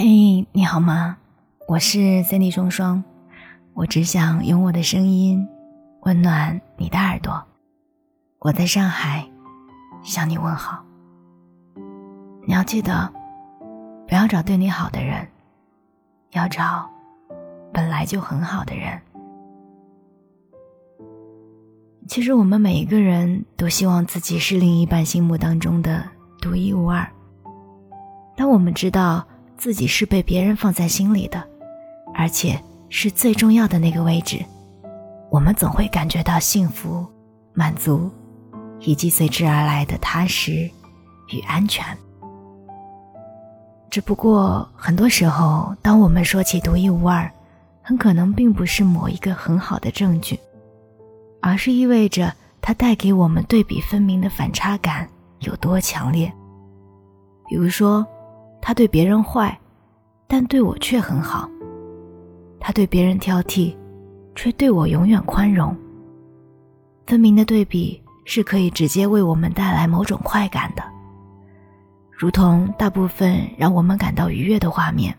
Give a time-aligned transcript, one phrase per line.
[0.00, 1.16] 嘿，你好吗？
[1.66, 3.02] 我是 Cindy 双双，
[3.74, 5.44] 我只想用我的声音
[6.02, 7.44] 温暖你的耳朵。
[8.38, 9.28] 我在上海
[10.04, 10.84] 向你问好。
[12.46, 13.12] 你要记得，
[14.06, 15.26] 不要找对你好的人，
[16.30, 16.88] 要找
[17.72, 19.02] 本来就很好的人。
[22.06, 26.04] 其实我们每一个人都希望自己是另一半心目当中的
[26.40, 27.04] 独一无二。
[28.36, 29.26] 当我们知道
[29.58, 31.42] 自己是被别人放在心里的，
[32.14, 34.38] 而且是最重要的那个位置，
[35.30, 37.04] 我们总会感觉到幸福、
[37.52, 38.08] 满足，
[38.80, 40.70] 以及随之而来的踏实
[41.32, 41.84] 与安全。
[43.90, 47.28] 只不过很多时候，当我们说起独一无二，
[47.82, 50.38] 很可能并不是某一个很好的证据。
[51.40, 55.08] 而是意味着它带给我们对比分明的反差感
[55.40, 56.30] 有多强烈。
[57.48, 58.04] 比如说，
[58.68, 59.58] 他对别人坏，
[60.26, 61.48] 但对我却很好；
[62.60, 63.74] 他对别人挑剔，
[64.34, 65.74] 却对我永远宽容。
[67.06, 70.82] 分明的对比是可以直接为我们带来某种快感的，
[72.12, 75.16] 如同大部分让我们感到愉悦的画面，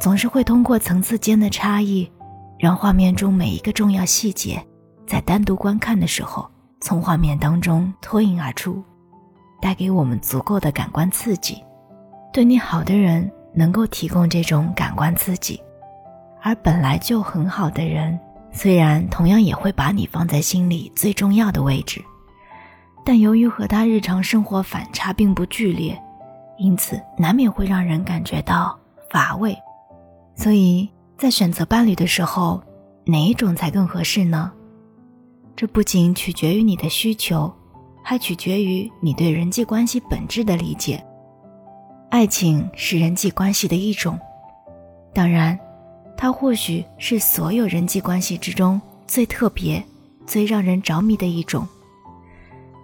[0.00, 2.10] 总是会通过层次间的差异，
[2.58, 4.60] 让画面中每一个重要细节。
[5.06, 6.50] 在单独观看的时候，
[6.80, 8.82] 从画面当中脱颖而出，
[9.62, 11.62] 带给我们足够的感官刺激。
[12.32, 15.60] 对你好的人能够提供这种感官刺激，
[16.42, 18.18] 而本来就很好的人，
[18.52, 22.04] 虽然同样也会把你放在心里最重要的位置，
[23.04, 25.98] 但由于和他日常生活反差并不剧烈，
[26.58, 28.78] 因此难免会让人感觉到
[29.10, 29.56] 乏味。
[30.34, 32.62] 所以在选择伴侣的时候，
[33.06, 34.52] 哪一种才更合适呢？
[35.54, 37.50] 这不仅取决于你的需求，
[38.02, 41.02] 还取决于你对人际关系本质的理解。
[42.08, 44.18] 爱情是人际关系的一种，
[45.12, 45.58] 当然，
[46.16, 49.82] 它或许是所有人际关系之中最特别、
[50.26, 51.66] 最让人着迷的一种。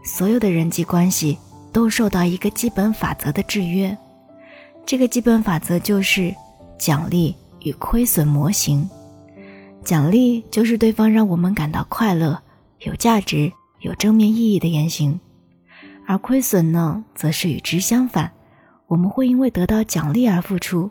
[0.04, 1.38] 所有的人际关系
[1.72, 3.96] 都受到一个基本法则的制约，
[4.84, 6.34] 这个基本法则就是
[6.76, 8.88] 奖励与亏损模型。
[9.84, 12.40] 奖励就是对方让我们感到快乐。
[12.80, 15.20] 有价值、有正面意义的言行，
[16.04, 18.32] 而亏损呢，则是与之相反。
[18.92, 20.90] 我们会因为得到奖励而付出，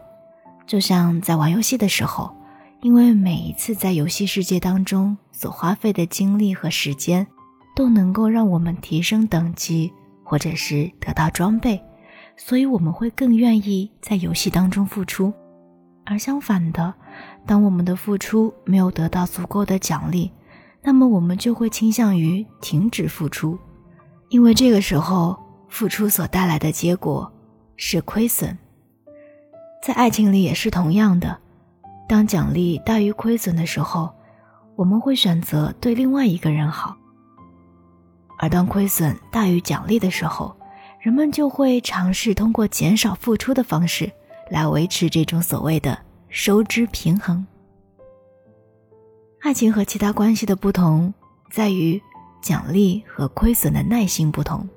[0.65, 2.35] 就像在玩游戏的时候，
[2.81, 7.27] 因为每一次在游戏世界当中所花费的精力和时间，
[7.75, 11.79] 都能够让我们提升等级，或者是得到装备，
[12.35, 15.31] 所以我们会更愿意在游戏当中付出。
[16.03, 16.91] 而相反的，
[17.45, 20.31] 当我们的付出没有得到足够的奖励，
[20.81, 23.59] 那么我们就会倾向于停止付出，
[24.29, 25.39] 因为这个时候
[25.69, 27.31] 付出所带来的结果
[27.83, 28.55] 是亏损。
[29.81, 31.39] 在爱情里也是同样的，
[32.07, 34.07] 当奖励大于亏损的时候，
[34.75, 36.95] 我们会选择对另外一个人好；
[38.37, 40.55] 而当亏损大于奖励的时候，
[40.99, 44.11] 人们就会尝试通过减少付出的方式
[44.51, 45.97] 来维持这种所谓的
[46.29, 47.47] 收支平衡。
[49.41, 51.11] 爱情和其他关系的不同
[51.49, 51.99] 在于
[52.43, 54.69] 奖励和亏损的耐心不同。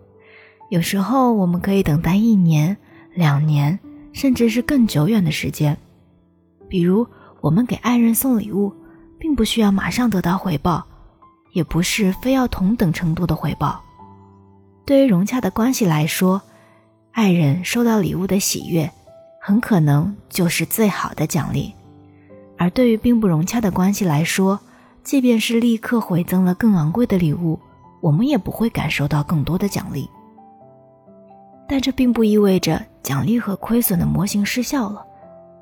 [0.71, 2.75] 有时候我们可以等待一年、
[3.15, 3.79] 两年，
[4.13, 5.77] 甚至是更久远的时间。
[6.69, 7.07] 比如，
[7.41, 8.73] 我们给爱人送礼物，
[9.19, 10.85] 并不需要马上得到回报，
[11.53, 13.81] 也不是非要同等程度的回报。
[14.85, 16.43] 对于融洽的关系来说，
[17.13, 18.91] 爱人收到礼物的喜悦，
[19.41, 21.73] 很可能就是最好的奖励。
[22.59, 24.59] 而对于并不融洽的关系来说，
[25.03, 27.59] 即便是立刻回赠了更昂贵的礼物，
[28.01, 30.09] 我们也不会感受到更多的奖励。
[31.69, 35.07] 但这并不意味着奖励和亏损的模型失效了，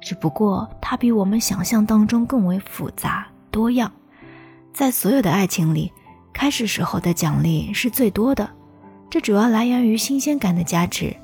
[0.01, 3.93] 只不过它比我们想象当中更为复杂多样。
[4.73, 5.93] 在所有的爱情里，
[6.33, 8.49] 开始时候的奖励是最多的，
[9.11, 11.15] 这主要来源于新鲜感的加持。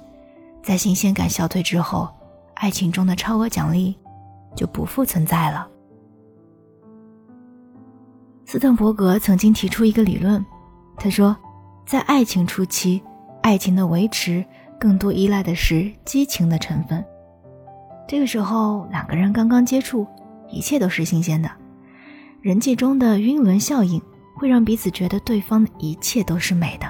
[0.62, 2.15] 在新鲜感消退之后，
[2.55, 3.97] 爱情中的超额奖励。
[4.56, 5.69] 就不复存在了。
[8.44, 10.44] 斯滕伯格曾经提出一个理论，
[10.97, 11.37] 他说，
[11.87, 13.00] 在爱情初期，
[13.41, 14.44] 爱情的维持
[14.78, 17.04] 更多依赖的是激情的成分。
[18.06, 20.06] 这个时候，两个人刚刚接触，
[20.48, 21.50] 一切都是新鲜的，
[22.40, 24.00] 人际中的晕轮效应
[24.36, 26.86] 会让彼此觉得对方的一切都是美的。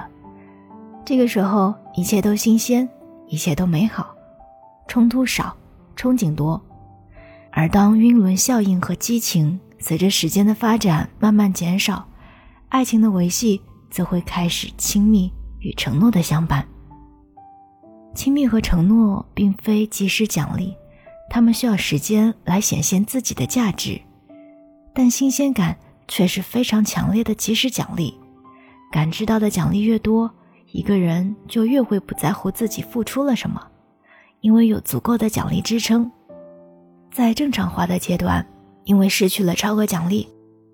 [1.03, 2.87] 这个时候，一切都新鲜，
[3.27, 4.15] 一切都美好，
[4.87, 5.55] 冲突少，
[5.97, 6.61] 憧憬多。
[7.51, 12.07] 而当晕轮效应和激情随着时间的发展慢慢减少，
[12.69, 13.59] 爱情的维系
[13.89, 16.63] 则会开始亲密与承诺的相伴。
[18.13, 20.75] 亲密和承诺并非及时奖励，
[21.29, 23.99] 他们需要时间来显现自己的价值，
[24.93, 25.77] 但新鲜感
[26.07, 28.13] 却是非常强烈的即时奖励。
[28.91, 30.29] 感知到的奖励越多，
[30.71, 33.61] 一个人就越会不在乎自己付出了什么，
[34.41, 36.11] 因为有足够的奖励支撑。
[37.11, 38.45] 在正常化的阶段，
[38.83, 40.27] 因为失去了超额奖励，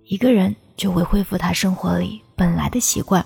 [0.06, 3.24] 一个人就会恢复他生活里本来的习惯，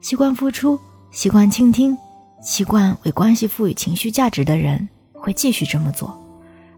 [0.00, 0.78] 习惯付出，
[1.10, 1.98] 习惯倾听。
[2.40, 6.18] 习惯为关系赋予情绪价值的人会继续这么做，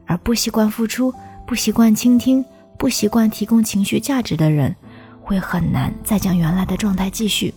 [0.06, 1.14] 而不习惯付出、
[1.46, 2.44] 不习惯倾听、
[2.76, 4.74] 不习惯提供情绪价值的人，
[5.22, 7.54] 会很难再将原来的状态继续。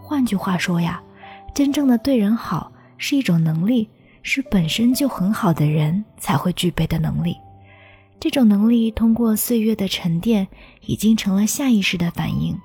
[0.00, 1.02] 换句话说呀，
[1.52, 3.88] 真正的对人好是一种能力，
[4.22, 7.36] 是本身就很好的人才会具备的能力。
[8.20, 10.46] 这种能力通过岁月的沉淀，
[10.86, 12.56] 已经成了下意识的反应，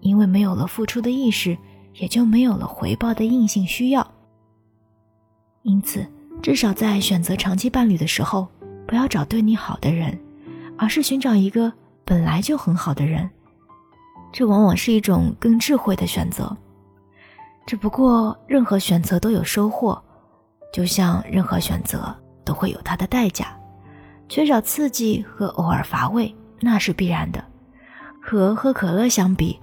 [0.00, 1.56] 因为没有了付出的意识。
[1.98, 4.06] 也就没有了回报的硬性需要。
[5.62, 6.06] 因此，
[6.42, 8.46] 至少在选择长期伴侣的时候，
[8.86, 10.18] 不要找对你好的人，
[10.78, 11.72] 而是寻找一个
[12.04, 13.28] 本来就很好的人。
[14.32, 16.56] 这往往是一种更智慧的选择。
[17.66, 20.00] 只不过，任何选择都有收获，
[20.72, 22.14] 就像任何选择
[22.44, 23.56] 都会有它的代价。
[24.28, 27.44] 缺少刺激和偶尔乏味，那是必然的。
[28.22, 29.58] 和喝可乐相比，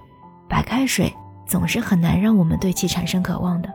[0.48, 1.14] 白开水。
[1.46, 3.68] 总是很难让我们对其产生渴望的。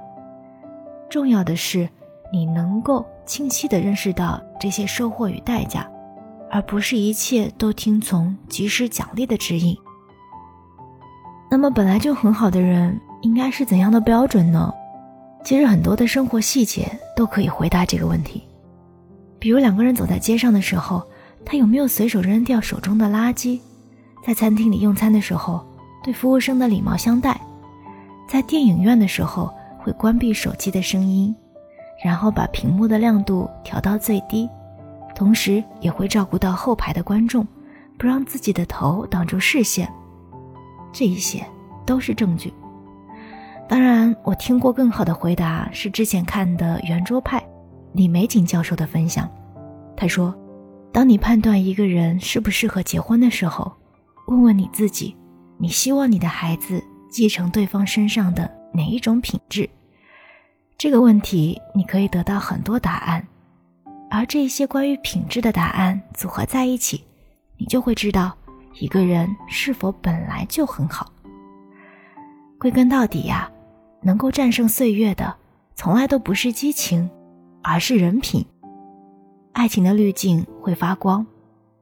[1.10, 1.88] 重要的是，
[2.32, 5.90] 你能够清晰地认识到这些收获与代价，
[6.52, 9.76] 而不是一切都听从及时奖励的指引。
[11.50, 14.72] 那么，本来就很好的人应该是怎样的标准呢？
[15.44, 18.44] 其实，很多的生活细节都可以回答这个问题。
[19.40, 21.02] 比如，两个人走在街上的时候，
[21.44, 23.60] 他有没有随手扔掉手中的垃圾？
[24.24, 25.66] 在餐厅里用餐的时候，
[26.04, 27.40] 对服务生的礼貌相待。
[28.30, 31.36] 在电影院的时候，会关闭手机的声音，
[32.06, 34.48] 然后把屏幕的亮度调到最低，
[35.16, 37.46] 同时也会照顾到后排的观众，
[37.98, 39.92] 不让自己的头挡住视线。
[40.94, 41.44] 这一些
[41.88, 42.54] 都是证据。
[43.68, 47.44] 当然，我听过更好的回答是之前看的圆桌派
[47.94, 49.28] 李玫瑾教授的分享。
[49.98, 50.36] 他说
[50.94, 53.72] ：“当你判断一个人适不适合结婚的时候，
[54.28, 55.18] 问问你自己，
[55.58, 56.80] 你希望你的孩子。”
[57.10, 59.70] 继承对方身上的哪一种品质？
[60.78, 63.28] 这个问题你可以得到很多答案，
[64.10, 67.04] 而这些关于品质的答案组合在一起，
[67.58, 68.38] 你就会知道
[68.80, 71.12] 一个人是否本来就很好。
[72.58, 73.52] 归根到底呀，
[74.02, 75.36] 能够战胜岁月的，
[75.76, 77.10] 从来都不是激情，
[77.62, 78.46] 而是人品。
[79.52, 81.26] 爱情的滤镜会发光，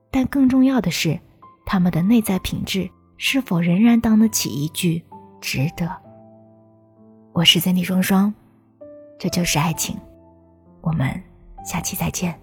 [0.09, 1.19] 但更重要的是，
[1.65, 5.03] 他们的内在品质是否仍然当得起一句。
[5.39, 5.89] 值得。
[7.33, 8.33] 我是三 D 双双，
[9.19, 9.99] 这就是爱情。
[10.81, 11.21] 我们
[11.63, 12.39] 下期再见。